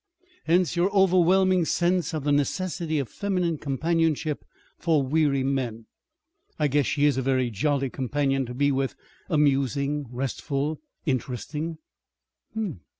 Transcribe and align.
"Hence 0.45 0.75
your 0.75 0.89
overwhelming 0.95 1.63
sense 1.65 2.11
of 2.11 2.23
the 2.23 2.31
necessity 2.31 2.97
of 2.97 3.07
feminine 3.07 3.59
companionship 3.59 4.43
for 4.79 5.03
weary 5.03 5.43
men. 5.43 5.85
I 6.57 6.69
guess 6.69 6.87
she 6.87 7.05
is 7.05 7.17
a 7.17 7.21
very 7.21 7.51
jolly 7.51 7.91
companion 7.91 8.47
to 8.47 8.55
be 8.55 8.71
with, 8.71 8.95
amusing, 9.29 10.07
restful 10.09 10.79
interesting." 11.05 11.77